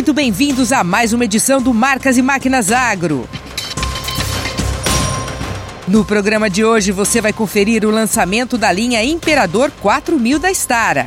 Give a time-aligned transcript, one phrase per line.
[0.00, 3.28] Muito bem-vindos a mais uma edição do Marcas e Máquinas Agro.
[5.86, 11.06] No programa de hoje você vai conferir o lançamento da linha Imperador 4000 da Stara.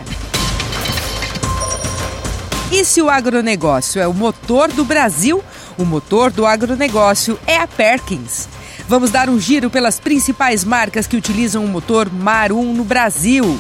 [2.72, 5.44] E se o agronegócio é o motor do Brasil,
[5.76, 8.48] o motor do agronegócio é a Perkins.
[8.88, 13.60] Vamos dar um giro pelas principais marcas que utilizam o motor Mar 1 no Brasil.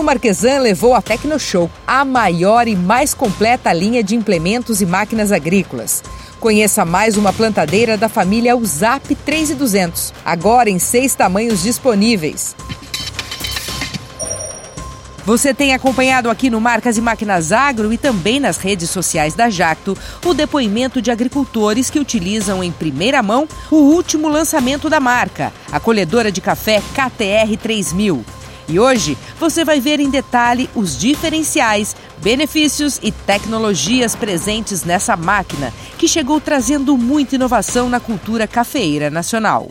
[0.00, 5.30] Tatu Marquesan levou a Tecnoshow a maior e mais completa linha de implementos e máquinas
[5.30, 6.02] agrícolas.
[6.38, 12.56] Conheça mais uma plantadeira da família USAP 3200, agora em seis tamanhos disponíveis.
[15.26, 19.50] Você tem acompanhado aqui no Marcas e Máquinas Agro e também nas redes sociais da
[19.50, 25.52] Jacto o depoimento de agricultores que utilizam em primeira mão o último lançamento da marca,
[25.70, 28.39] a colhedora de café KTR 3000.
[28.70, 35.72] E hoje você vai ver em detalhe os diferenciais, benefícios e tecnologias presentes nessa máquina,
[35.98, 39.70] que chegou trazendo muita inovação na cultura cafeeira nacional.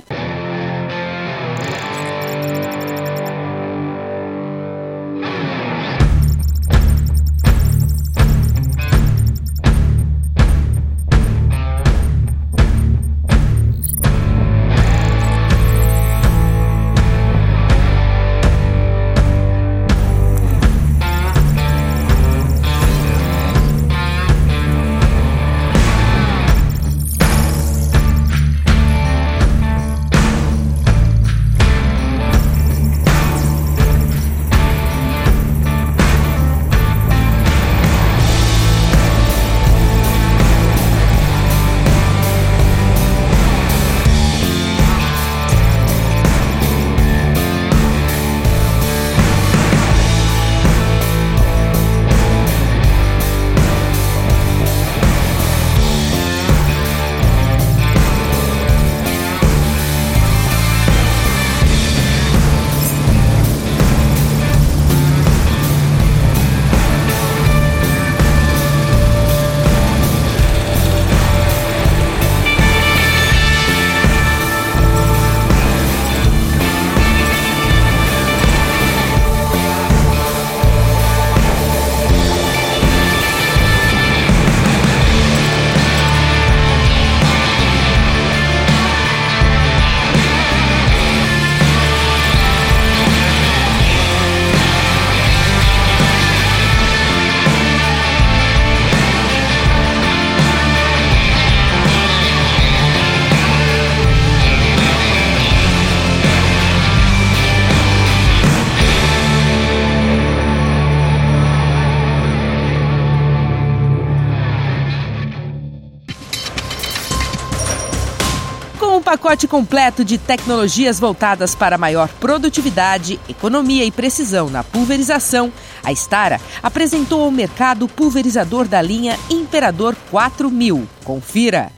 [119.09, 125.51] Pacote completo de tecnologias voltadas para maior produtividade, economia e precisão na pulverização,
[125.83, 130.87] a Stara apresentou ao mercado o pulverizador da linha Imperador 4000.
[131.03, 131.71] Confira!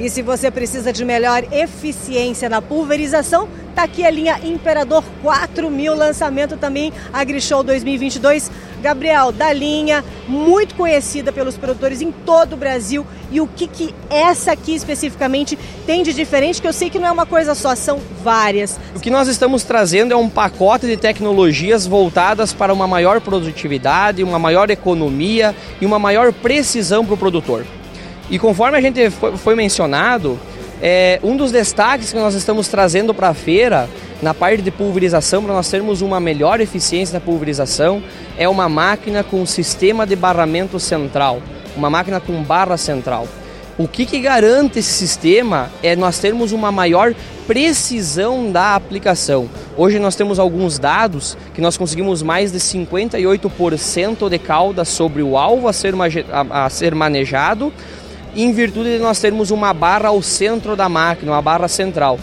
[0.00, 5.94] E se você precisa de melhor eficiência na pulverização, tá aqui a linha Imperador 4000,
[5.94, 8.50] lançamento também AgriShow 2022.
[8.80, 13.06] Gabriel, da linha, muito conhecida pelos produtores em todo o Brasil.
[13.30, 16.60] E o que, que essa aqui especificamente tem de diferente?
[16.60, 18.78] Que eu sei que não é uma coisa só, são várias.
[18.94, 24.22] O que nós estamos trazendo é um pacote de tecnologias voltadas para uma maior produtividade,
[24.22, 27.64] uma maior economia e uma maior precisão para o produtor.
[28.30, 29.08] E conforme a gente
[29.38, 30.38] foi mencionado,
[30.82, 33.88] é, um dos destaques que nós estamos trazendo para a feira,
[34.22, 38.02] na parte de pulverização, para nós termos uma melhor eficiência na pulverização,
[38.36, 41.42] é uma máquina com sistema de barramento central,
[41.76, 43.28] uma máquina com barra central.
[43.76, 47.12] O que, que garante esse sistema é nós termos uma maior
[47.44, 49.50] precisão da aplicação.
[49.76, 55.36] Hoje nós temos alguns dados que nós conseguimos mais de 58% de cauda sobre o
[55.36, 55.92] alvo a ser,
[56.30, 57.72] a, a ser manejado,
[58.42, 62.18] em virtude de nós termos uma barra ao centro da máquina, uma barra central.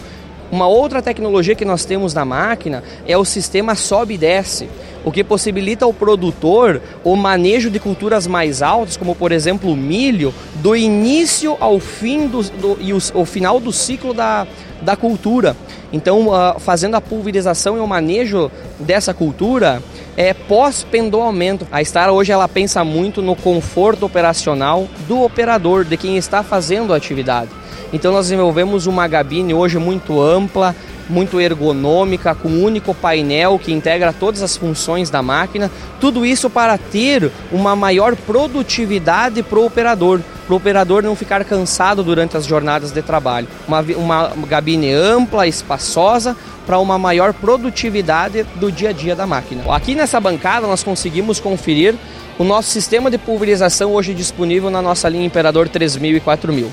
[0.50, 4.68] Uma outra tecnologia que nós temos na máquina é o sistema sobe e desce,
[5.02, 9.76] o que possibilita ao produtor o manejo de culturas mais altas, como por exemplo o
[9.76, 14.46] milho, do início ao fim do, do e o, o final do ciclo da,
[14.82, 15.56] da cultura.
[15.92, 19.82] Então, uh, fazendo a pulverização e o manejo dessa cultura,
[20.16, 21.66] é pós-pendoamento.
[21.70, 26.92] A Star hoje ela pensa muito no conforto operacional do operador, de quem está fazendo
[26.92, 27.50] a atividade.
[27.92, 30.74] Então nós desenvolvemos uma gabine hoje muito ampla,
[31.08, 35.70] muito ergonômica, com um único painel que integra todas as funções da máquina.
[36.00, 41.44] Tudo isso para ter uma maior produtividade para o operador, para o operador não ficar
[41.44, 43.48] cansado durante as jornadas de trabalho.
[43.66, 49.62] Uma, uma gabine ampla, espaçosa, para uma maior produtividade do dia a dia da máquina.
[49.74, 51.94] Aqui nessa bancada nós conseguimos conferir
[52.38, 56.70] o nosso sistema de pulverização hoje disponível na nossa linha Imperador 3000 e 4000.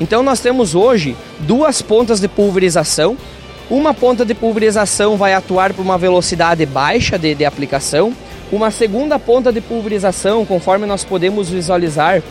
[0.00, 3.16] Então nós temos hoje duas pontas de pulverização.
[3.72, 8.12] Uma ponta de pulverização vai atuar por uma velocidade baixa de, de aplicação.
[8.52, 12.22] Uma segunda ponta de pulverização, conforme nós podemos visualizar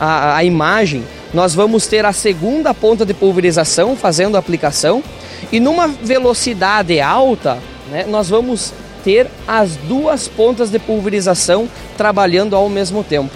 [0.00, 5.00] a, a imagem, nós vamos ter a segunda ponta de pulverização fazendo a aplicação.
[5.52, 7.58] E numa velocidade alta,
[7.92, 8.74] né, nós vamos
[9.04, 13.30] ter as duas pontas de pulverização trabalhando ao mesmo tempo.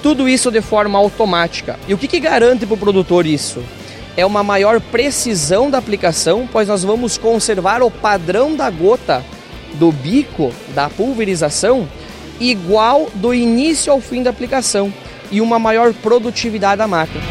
[0.00, 1.76] Tudo isso de forma automática.
[1.88, 3.64] E o que, que garante para o produtor isso?
[4.20, 9.24] É uma maior precisão da aplicação, pois nós vamos conservar o padrão da gota
[9.76, 11.88] do bico da pulverização
[12.38, 14.92] igual do início ao fim da aplicação
[15.30, 17.24] e uma maior produtividade da máquina.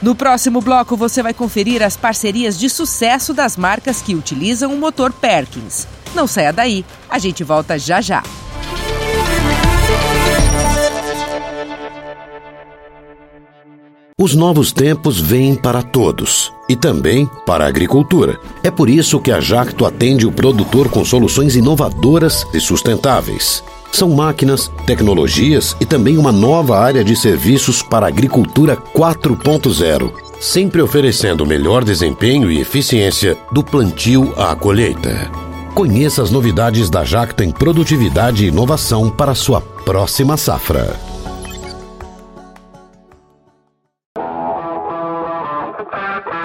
[0.00, 4.78] No próximo bloco, você vai conferir as parcerias de sucesso das marcas que utilizam o
[4.78, 5.86] motor Perkins.
[6.14, 8.22] Não saia daí, a gente volta já já.
[14.18, 18.40] Os novos tempos vêm para todos e também para a agricultura.
[18.62, 23.62] É por isso que a Jacto atende o produtor com soluções inovadoras e sustentáveis.
[23.92, 30.10] São máquinas, tecnologias e também uma nova área de serviços para a agricultura 4.0,
[30.40, 35.30] sempre oferecendo melhor desempenho e eficiência do plantio à colheita.
[35.74, 41.05] Conheça as novidades da Jacto em produtividade e inovação para sua próxima safra.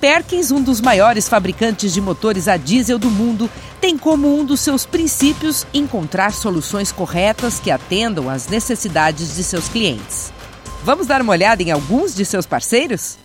[0.00, 3.50] Perkins, um dos maiores fabricantes de motores a diesel do mundo,
[3.80, 9.68] tem como um dos seus princípios encontrar soluções corretas que atendam às necessidades de seus
[9.68, 10.32] clientes.
[10.84, 13.18] Vamos dar uma olhada em alguns de seus parceiros?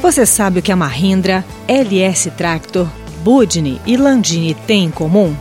[0.00, 2.86] Você sabe o que a Mahindra, LS Tractor,
[3.24, 5.34] Budni e Landini têm em comum?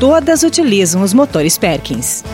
[0.00, 2.24] Todas utilizam os motores Perkins.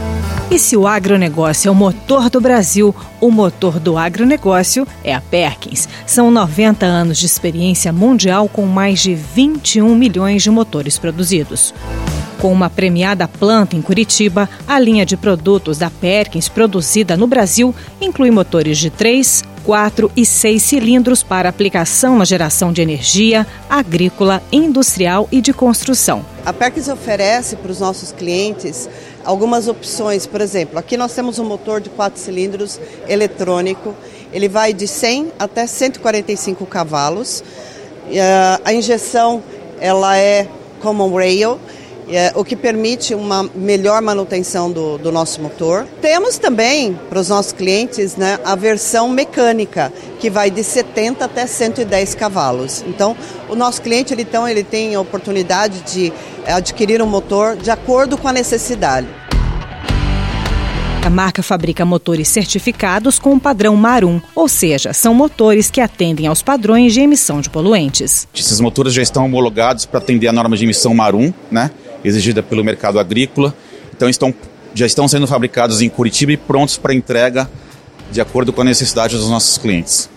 [0.50, 5.20] E se o agronegócio é o motor do Brasil, o motor do agronegócio é a
[5.20, 5.88] Perkins.
[6.04, 11.72] São 90 anos de experiência mundial com mais de 21 milhões de motores produzidos.
[12.40, 17.72] Com uma premiada planta em Curitiba, a linha de produtos da Perkins produzida no Brasil
[18.00, 24.42] inclui motores de 3, 4 e 6 cilindros para aplicação na geração de energia, agrícola,
[24.50, 26.24] industrial e de construção.
[26.44, 28.88] A Perkins oferece para os nossos clientes
[29.24, 30.26] algumas opções.
[30.26, 33.94] Por exemplo, aqui nós temos um motor de 4 cilindros eletrônico.
[34.32, 37.42] Ele vai de 100 até 145 cavalos.
[38.64, 39.42] A injeção
[39.80, 40.48] ela é
[40.80, 41.58] Common Rail
[42.10, 45.86] é, o que permite uma melhor manutenção do, do nosso motor.
[46.00, 51.46] Temos também para os nossos clientes né, a versão mecânica, que vai de 70 até
[51.46, 52.84] 110 cavalos.
[52.86, 53.16] Então,
[53.48, 56.12] o nosso cliente ele, então, ele tem a oportunidade de
[56.46, 59.06] adquirir um motor de acordo com a necessidade.
[61.02, 66.26] A marca fabrica motores certificados com o padrão Marum, ou seja, são motores que atendem
[66.26, 68.28] aos padrões de emissão de poluentes.
[68.34, 71.70] Esses motores já estão homologados para atender a norma de emissão Marum, né?
[72.04, 73.54] Exigida pelo mercado agrícola.
[73.94, 74.34] Então estão,
[74.74, 77.48] já estão sendo fabricados em Curitiba e prontos para entrega
[78.10, 80.10] de acordo com a necessidade dos nossos clientes.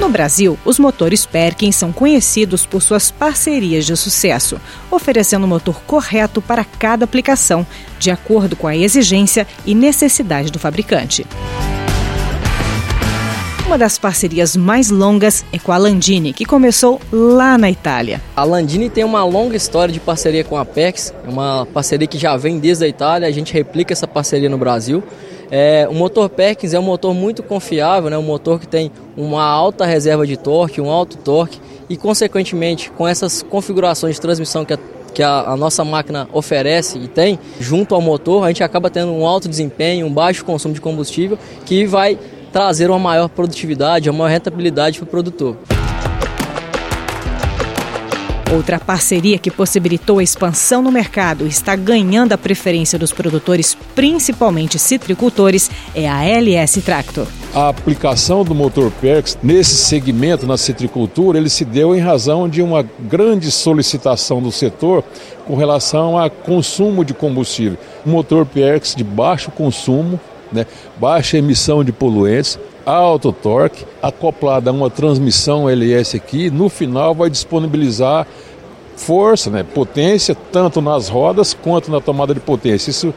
[0.00, 4.60] No Brasil, os motores Perkins são conhecidos por suas parcerias de sucesso,
[4.90, 7.66] oferecendo o motor correto para cada aplicação,
[7.98, 11.26] de acordo com a exigência e necessidade do fabricante.
[13.66, 18.22] Uma das parcerias mais longas é com a Landini, que começou lá na Itália.
[18.36, 22.16] A Landini tem uma longa história de parceria com a Apex, é uma parceria que
[22.16, 25.02] já vem desde a Itália, a gente replica essa parceria no Brasil.
[25.50, 28.16] É, o motor Perkins é um motor muito confiável, né?
[28.16, 33.06] um motor que tem uma alta reserva de torque, um alto torque e, consequentemente, com
[33.06, 34.78] essas configurações de transmissão que a,
[35.12, 39.10] que a, a nossa máquina oferece e tem, junto ao motor, a gente acaba tendo
[39.10, 42.16] um alto desempenho, um baixo consumo de combustível que vai
[42.56, 45.58] trazer uma maior produtividade, uma maior rentabilidade para o produtor.
[48.50, 53.76] Outra parceria que possibilitou a expansão no mercado e está ganhando a preferência dos produtores,
[53.94, 57.26] principalmente citricultores, é a LS Tractor.
[57.54, 62.62] A aplicação do motor PERX nesse segmento, na citricultura, ele se deu em razão de
[62.62, 65.04] uma grande solicitação do setor
[65.44, 67.76] com relação a consumo de combustível.
[68.06, 70.18] O motor PERX de baixo consumo,
[70.52, 77.14] né, baixa emissão de poluentes, alto torque, acoplada a uma transmissão LS aqui, no final
[77.14, 78.26] vai disponibilizar
[78.96, 82.90] força, né, potência, tanto nas rodas quanto na tomada de potência.
[82.90, 83.12] Isso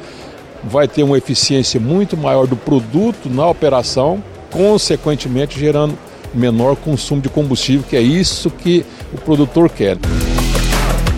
[0.64, 4.22] vai ter uma eficiência muito maior do produto na operação,
[4.52, 5.98] consequentemente gerando
[6.34, 9.98] menor consumo de combustível, que é isso que o produtor quer.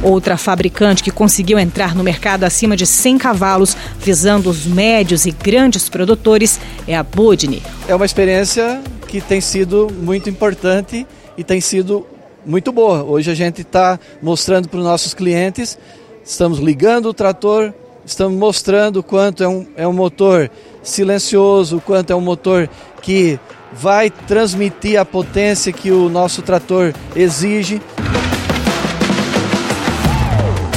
[0.03, 5.31] Outra fabricante que conseguiu entrar no mercado acima de 100 cavalos, visando os médios e
[5.31, 7.61] grandes produtores, é a Budni.
[7.87, 11.05] É uma experiência que tem sido muito importante
[11.37, 12.07] e tem sido
[12.45, 13.03] muito boa.
[13.03, 15.77] Hoje a gente está mostrando para os nossos clientes,
[16.23, 17.73] estamos ligando o trator,
[18.05, 20.49] estamos mostrando o quanto é um, é um motor
[20.81, 22.67] silencioso, o quanto é um motor
[23.01, 23.39] que
[23.71, 27.81] vai transmitir a potência que o nosso trator exige.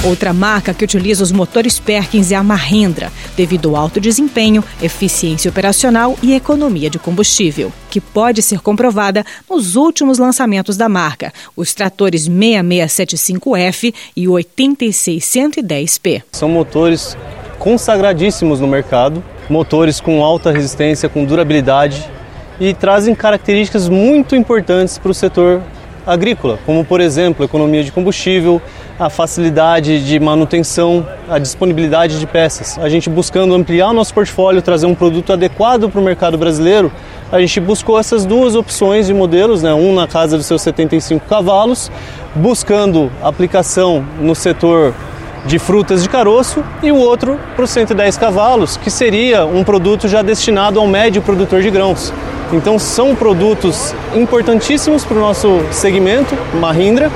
[0.04, 5.50] Outra marca que utiliza os motores Perkins é a Mahindra, devido ao alto desempenho, eficiência
[5.50, 11.73] operacional e economia de combustível, que pode ser comprovada nos últimos lançamentos da marca, os
[11.73, 16.23] tratores 6675F e 8610P.
[16.32, 17.16] São motores
[17.58, 22.06] consagradíssimos no mercado, motores com alta resistência, com durabilidade
[22.61, 25.62] e trazem características muito importantes para o setor
[26.06, 28.61] agrícola, como por exemplo economia de combustível,
[28.98, 32.78] a facilidade de manutenção, a disponibilidade de peças.
[32.78, 36.92] A gente buscando ampliar o nosso portfólio, trazer um produto adequado para o mercado brasileiro,
[37.32, 39.74] a gente buscou essas duas opções de modelos, né?
[39.74, 41.90] um na casa dos seus 75 cavalos,
[42.34, 44.94] buscando aplicação no setor
[45.44, 50.06] de frutas de caroço e o outro para os 110 cavalos, que seria um produto
[50.06, 52.12] já destinado ao médio produtor de grãos.
[52.52, 57.10] Então são produtos importantíssimos para o nosso segmento, Mahindra,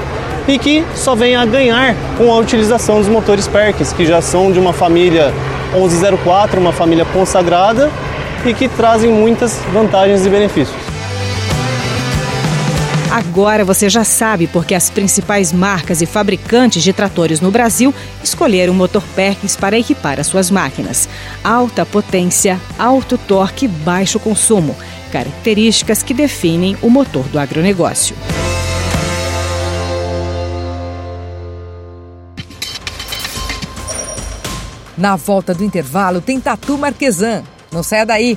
[0.48, 4.50] e que só vem a ganhar com a utilização dos motores Perkins, que já são
[4.50, 5.32] de uma família
[5.74, 7.90] 1104, uma família consagrada
[8.46, 10.76] e que trazem muitas vantagens e benefícios.
[13.10, 18.72] Agora você já sabe porque as principais marcas e fabricantes de tratores no Brasil escolheram
[18.72, 21.08] o motor Perkins para equipar as suas máquinas.
[21.42, 24.76] Alta potência, alto torque e baixo consumo,
[25.10, 28.14] características que definem o motor do agronegócio.
[34.98, 37.44] Na volta do intervalo tem Tatu Marquesan.
[37.70, 38.36] Não saia daí.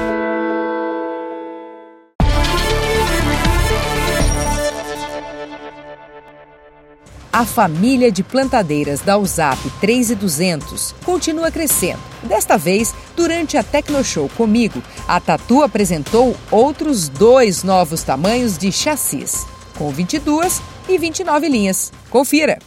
[7.41, 11.97] A família de plantadeiras da USAP 3200 continua crescendo.
[12.21, 19.47] Desta vez, durante a Tecnoshow comigo, a Tatu apresentou outros dois novos tamanhos de chassis,
[19.75, 21.91] com 22 e 29 linhas.
[22.11, 22.59] Confira!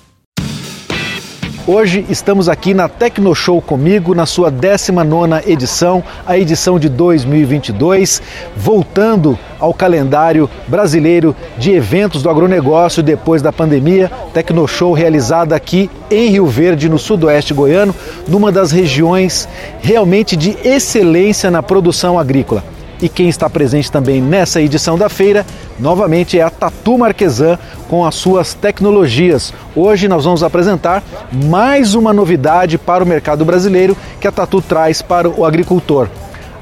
[1.66, 8.20] Hoje estamos aqui na Tecnoshow comigo, na sua 19 edição, a edição de 2022,
[8.55, 14.12] voltando ao calendário brasileiro de eventos do agronegócio depois da pandemia.
[14.35, 17.94] Tecnoshow realizada aqui em Rio Verde, no sudoeste goiano,
[18.29, 19.48] numa das regiões
[19.81, 22.62] realmente de excelência na produção agrícola.
[23.03, 25.45] E quem está presente também nessa edição da feira,
[25.79, 29.53] novamente, é a Tatu Marquesan com as suas tecnologias.
[29.75, 31.03] Hoje nós vamos apresentar
[31.33, 36.09] mais uma novidade para o mercado brasileiro que a Tatu traz para o agricultor.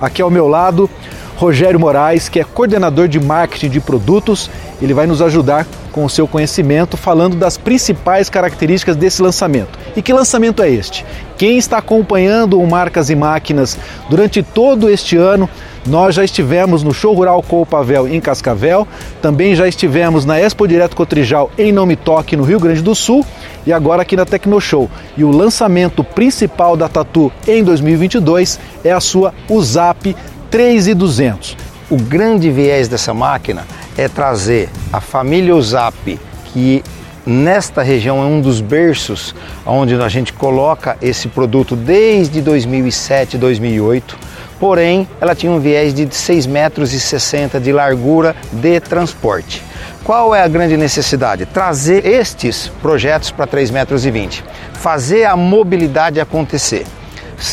[0.00, 0.90] Aqui ao meu lado,
[1.36, 4.50] Rogério Moraes, que é coordenador de marketing de produtos.
[4.80, 9.78] Ele vai nos ajudar com o seu conhecimento, falando das principais características desse lançamento.
[9.96, 11.04] E que lançamento é este?
[11.36, 13.76] Quem está acompanhando o Marcas e Máquinas
[14.08, 15.48] durante todo este ano
[15.86, 18.86] nós já estivemos no Show Rural Coupavel em Cascavel,
[19.20, 22.94] também já estivemos na Expo Direto Cotrijal em Não Me Toque, no Rio Grande do
[22.94, 23.26] Sul,
[23.66, 24.88] e agora aqui na Tecnoshow.
[25.16, 30.14] E o lançamento principal da Tatu em 2022 é a sua USAP
[30.50, 31.56] 3200.
[31.90, 33.66] O grande viés dessa máquina
[33.98, 36.18] é trazer a família USAP,
[36.52, 36.82] que
[37.26, 39.34] nesta região é um dos berços
[39.66, 44.31] onde a gente coloca esse produto desde 2007, 2008
[44.62, 49.60] porém ela tinha um viés de 6,60 metros e de largura de transporte.
[50.04, 51.46] Qual é a grande necessidade?
[51.46, 54.42] Trazer estes projetos para 3,20 metros,
[54.74, 56.86] fazer a mobilidade acontecer.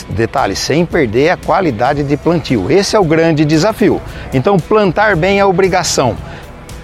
[0.09, 2.69] Detalhe, sem perder a qualidade de plantio.
[2.69, 3.99] Esse é o grande desafio.
[4.31, 6.15] Então, plantar bem é obrigação.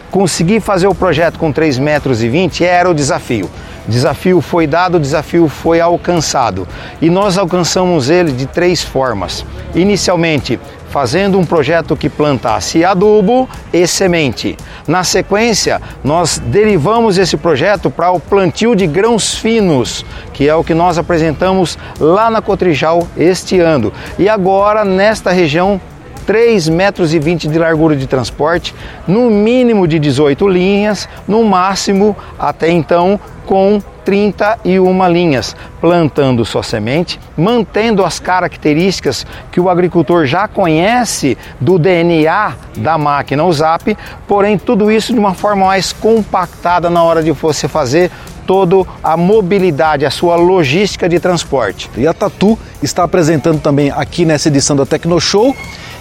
[0.10, 3.48] Conseguir fazer o projeto com 3,20 metros era o desafio.
[3.88, 6.68] Desafio foi dado, desafio foi alcançado.
[7.02, 9.46] E nós alcançamos ele de três formas.
[9.74, 14.56] Inicialmente, fazendo um projeto que plantasse adubo e semente.
[14.88, 20.64] Na sequência, nós derivamos esse projeto para o plantio de grãos finos, que é o
[20.64, 23.92] que nós apresentamos lá na Cotrijal este ano.
[24.18, 25.82] E agora, nesta região,
[26.28, 28.74] 3,20 metros 20 de largura de transporte,
[29.08, 37.20] no mínimo de 18 linhas, no máximo até então com 31 linhas, plantando sua semente,
[37.36, 44.92] mantendo as características que o agricultor já conhece do DNA da máquina USAP, porém tudo
[44.92, 48.12] isso de uma forma mais compactada na hora de você fazer
[48.46, 51.90] toda a mobilidade, a sua logística de transporte.
[51.98, 55.56] E a Tatu está apresentando também aqui nessa edição da Tecnoshow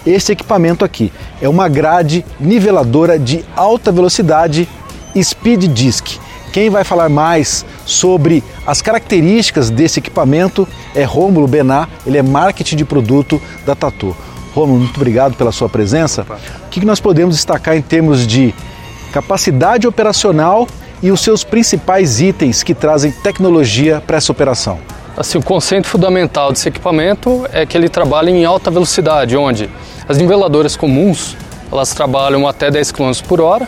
[0.07, 1.13] esse equipamento aqui.
[1.41, 4.69] É uma grade niveladora de alta velocidade
[5.23, 6.19] Speed Disc.
[6.53, 12.77] Quem vai falar mais sobre as características desse equipamento é Rômulo Bená, ele é marketing
[12.77, 14.17] de produto da Tatu.
[14.55, 16.25] Rômulo, muito obrigado pela sua presença.
[16.67, 18.55] O que nós podemos destacar em termos de
[19.13, 20.69] capacidade operacional
[21.03, 24.79] e os seus principais itens que trazem tecnologia para essa operação?
[25.17, 29.69] Assim, o conceito fundamental desse equipamento é que ele trabalha em alta velocidade, onde
[30.09, 31.37] as niveladoras comuns
[31.73, 33.67] elas trabalham até 10 km por hora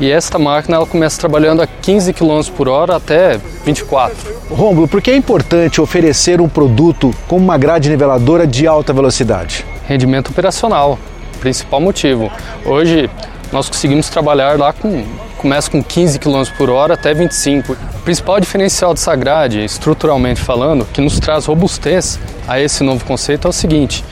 [0.00, 4.16] e esta máquina ela começa trabalhando a 15 km por hora até 24.
[4.50, 9.66] Rômulo, por que é importante oferecer um produto com uma grade niveladora de alta velocidade?
[9.86, 10.98] Rendimento operacional,
[11.38, 12.32] principal motivo.
[12.64, 13.10] Hoje
[13.52, 15.04] nós conseguimos trabalhar lá com
[15.36, 17.72] começa com 15 km por hora até 25.
[17.72, 23.46] O principal diferencial dessa grade, estruturalmente falando, que nos traz robustez a esse novo conceito
[23.46, 24.04] é o seguinte: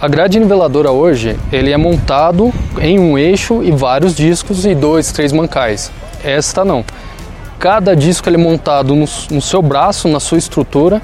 [0.00, 5.12] a grade niveladora hoje, ele é montado em um eixo e vários discos e dois,
[5.12, 5.92] três mancais.
[6.24, 6.82] Esta não.
[7.58, 11.02] Cada disco ele é montado no, no seu braço, na sua estrutura,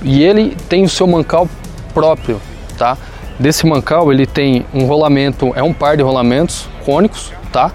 [0.00, 1.48] e ele tem o seu mancal
[1.92, 2.40] próprio,
[2.78, 2.96] tá?
[3.36, 7.72] Desse mancal ele tem um rolamento, é um par de rolamentos cônicos, tá?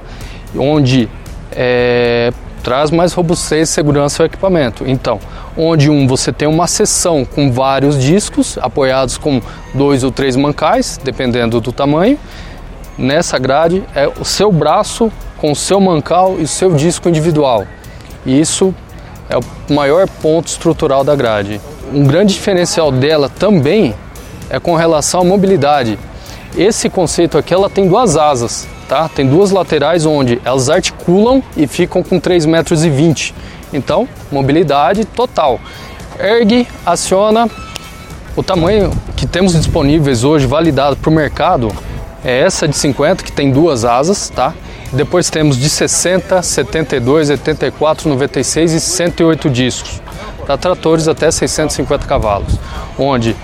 [0.57, 1.09] Onde
[1.51, 2.31] é,
[2.63, 4.83] traz mais robustez e segurança ao equipamento.
[4.87, 5.19] Então,
[5.57, 9.41] onde um você tem uma seção com vários discos apoiados com
[9.73, 12.17] dois ou três mancais, dependendo do tamanho.
[12.97, 17.65] Nessa grade é o seu braço com o seu mancal e o seu disco individual.
[18.25, 18.73] E isso
[19.29, 21.61] é o maior ponto estrutural da grade.
[21.93, 23.95] Um grande diferencial dela também
[24.49, 25.97] é com relação à mobilidade.
[26.57, 29.07] Esse conceito aqui ela tem duas asas, tá?
[29.07, 32.83] Tem duas laterais onde elas articulam e ficam com 3,20 metros.
[32.83, 33.35] 20.
[33.71, 35.59] Então, mobilidade total.
[36.19, 37.47] Ergue, aciona.
[38.35, 41.71] O tamanho que temos disponíveis hoje, validado para o mercado,
[42.23, 44.53] é essa de 50, que tem duas asas, tá?
[44.91, 50.01] Depois temos de 60, 72, 84, 96 e 108 discos.
[50.45, 52.57] Para tratores até 650 cavalos,
[52.97, 53.35] onde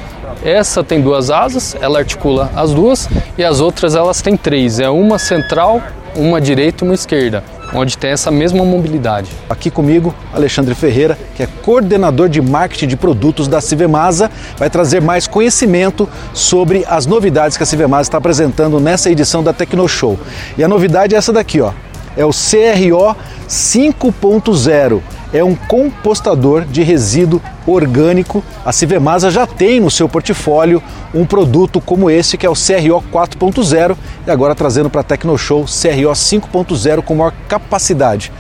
[0.44, 4.80] essa tem duas asas, ela articula as duas e as outras elas têm três.
[4.80, 5.82] É uma central,
[6.16, 7.44] uma direita e uma esquerda,
[7.74, 9.30] onde tem essa mesma mobilidade.
[9.50, 15.02] Aqui comigo, Alexandre Ferreira, que é coordenador de marketing de produtos da Civemasa, vai trazer
[15.02, 20.18] mais conhecimento sobre as novidades que a Civemasa está apresentando nessa edição da Tecnoshow.
[20.58, 21.72] E a novidade é essa daqui, ó.
[22.18, 23.16] É o CRO
[23.48, 25.02] 5.0
[25.34, 28.42] é um compostador de resíduo orgânico.
[28.64, 30.82] A Civemasa já tem no seu portfólio
[31.14, 35.66] um produto como esse, que é o CRO 4.0, e agora trazendo para a Tecnoshow
[35.66, 38.32] CRO 5.0 com maior capacidade.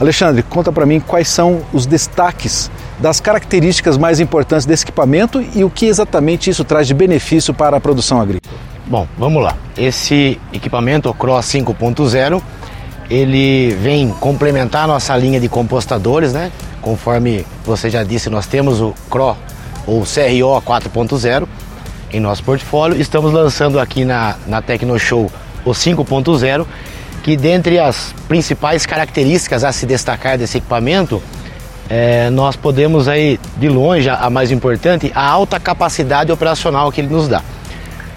[0.00, 5.62] Alexandre, conta para mim quais são os destaques das características mais importantes desse equipamento e
[5.62, 8.54] o que exatamente isso traz de benefício para a produção agrícola.
[8.86, 9.56] Bom, vamos lá.
[9.76, 12.42] Esse equipamento, o CRO 5.0,
[13.10, 16.50] ele vem complementar a nossa linha de compostadores, né?
[16.80, 19.36] Conforme você já disse, nós temos o CRO
[19.86, 21.46] ou CRO 4.0
[22.12, 23.00] em nosso portfólio.
[23.00, 25.30] Estamos lançando aqui na, na Tecnoshow
[25.64, 26.66] o 5.0,
[27.22, 31.22] que dentre as principais características a se destacar desse equipamento,
[31.88, 37.08] é, nós podemos aí, de longe, a mais importante, a alta capacidade operacional que ele
[37.08, 37.42] nos dá.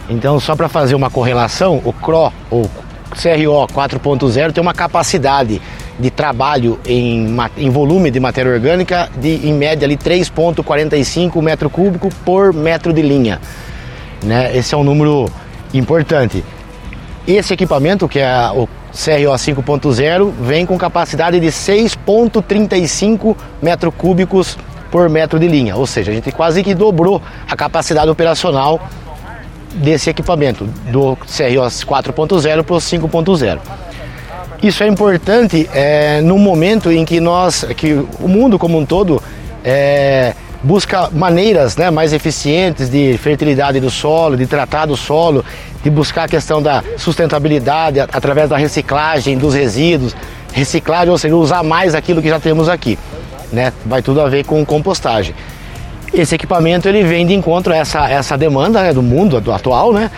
[0.09, 2.69] Então, só para fazer uma correlação, o CRO, ou
[3.11, 5.61] CRO 4.0 tem uma capacidade
[5.99, 12.53] de trabalho em, em volume de matéria orgânica de em média 3,45 metro cúbico por
[12.53, 13.39] metro de linha.
[14.23, 14.55] Né?
[14.55, 15.29] Esse é um número
[15.73, 16.43] importante.
[17.27, 24.57] Esse equipamento, que é o CRO 5.0, vem com capacidade de 6,35 metro cúbicos
[24.91, 28.79] por metro de linha, ou seja, a gente quase que dobrou a capacidade operacional
[29.75, 33.59] desse equipamento, do CROS 4.0 para o 5.0.
[34.63, 39.21] Isso é importante é, no momento em que nós, que o mundo como um todo
[39.63, 40.33] é,
[40.63, 45.45] busca maneiras né, mais eficientes de fertilidade do solo, de tratar do solo,
[45.83, 50.15] de buscar a questão da sustentabilidade através da reciclagem dos resíduos,
[50.51, 52.97] reciclagem, ou seja, usar mais aquilo que já temos aqui.
[53.51, 53.71] Né?
[53.85, 55.35] Vai tudo a ver com compostagem.
[56.15, 59.91] Esse equipamento ele vem de encontro a essa, essa demanda né, do mundo do atual,
[59.91, 60.09] né?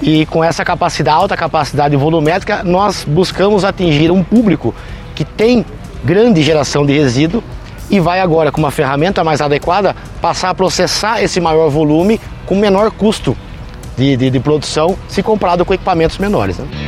[0.00, 4.74] E com essa capacidade, alta capacidade volumétrica, nós buscamos atingir um público
[5.14, 5.66] que tem
[6.02, 7.42] grande geração de resíduo
[7.90, 12.54] e vai agora, com uma ferramenta mais adequada, passar a processar esse maior volume com
[12.54, 13.36] menor custo
[13.98, 16.56] de, de, de produção se comparado com equipamentos menores.
[16.58, 16.87] Né?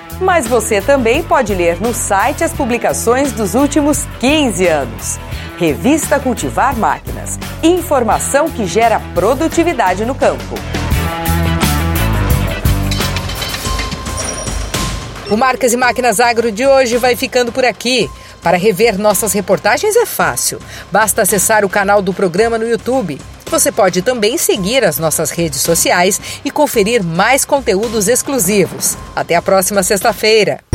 [0.21, 5.19] Mas você também pode ler no site as publicações dos últimos 15 anos.
[5.57, 7.39] Revista Cultivar Máquinas.
[7.63, 10.55] Informação que gera produtividade no campo.
[15.29, 18.07] O Marcas e Máquinas Agro de hoje vai ficando por aqui.
[18.43, 20.59] Para rever nossas reportagens é fácil.
[20.91, 23.19] Basta acessar o canal do programa no YouTube.
[23.51, 28.97] Você pode também seguir as nossas redes sociais e conferir mais conteúdos exclusivos.
[29.13, 30.70] Até a próxima sexta-feira.